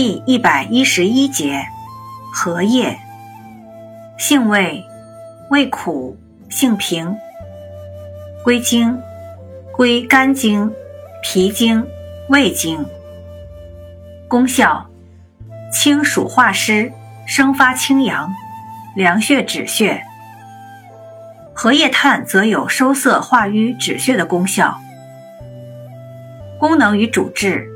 [0.00, 1.66] 第一百一十一节，
[2.32, 2.96] 荷叶，
[4.16, 4.84] 性味，
[5.50, 6.16] 味苦，
[6.48, 7.16] 性平，
[8.44, 8.96] 归经，
[9.72, 10.72] 归肝经、
[11.20, 11.84] 脾经、
[12.28, 12.86] 胃经。
[14.28, 14.88] 功效，
[15.72, 16.92] 清暑化湿，
[17.26, 18.32] 生发清阳，
[18.94, 20.04] 凉血止血。
[21.52, 24.78] 荷叶炭则有收涩化瘀、止血的功效。
[26.60, 27.68] 功能与主治。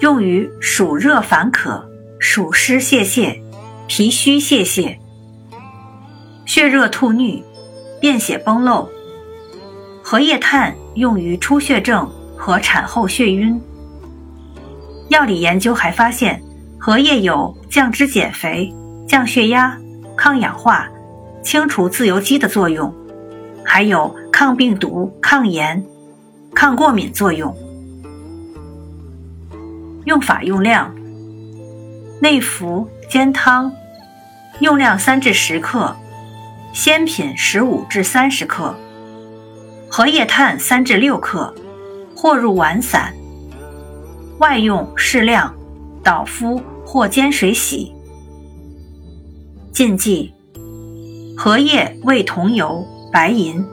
[0.00, 3.38] 用于暑热烦渴、暑湿泄泻、
[3.86, 4.96] 脾虚泄泻、
[6.44, 7.42] 血热吐衄、
[8.00, 8.88] 便血崩漏。
[10.02, 13.58] 荷叶炭用于出血症和产后血晕。
[15.08, 16.42] 药理研究还发现，
[16.78, 18.74] 荷叶有降脂减肥、
[19.08, 19.78] 降血压、
[20.16, 20.88] 抗氧化、
[21.42, 22.92] 清除自由基的作用，
[23.64, 25.82] 还有抗病毒、抗炎、
[26.54, 27.56] 抗过敏作用。
[30.04, 30.94] 用法用量：
[32.20, 33.72] 内服煎汤，
[34.60, 35.96] 用量三至十克；
[36.74, 38.74] 鲜品十五至三十克；
[39.88, 41.54] 荷叶炭三至六克，
[42.14, 43.14] 或入丸散。
[44.40, 45.54] 外用适量，
[46.02, 47.94] 捣敷或煎水洗。
[49.72, 50.34] 禁忌：
[51.34, 53.64] 荷叶味桐油、白银。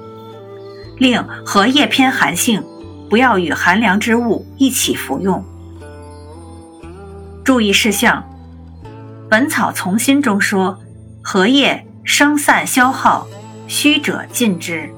[0.98, 2.64] 另，荷叶偏寒性，
[3.10, 5.44] 不要与寒凉之物一起服用。
[7.44, 8.24] 注意事项，
[9.30, 10.80] 《本草从心》中说，
[11.24, 13.28] 荷叶生散消耗，
[13.68, 14.90] 虚者禁之。